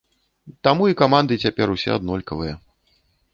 Таму 0.67 0.87
і 0.91 0.95
каманды 1.01 1.37
цяпер 1.43 1.67
усе 1.75 1.91
аднолькавыя. 1.99 2.57